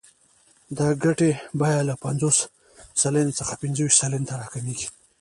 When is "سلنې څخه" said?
3.01-3.53